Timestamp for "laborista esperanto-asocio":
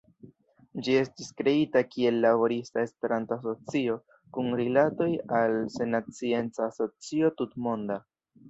2.23-3.99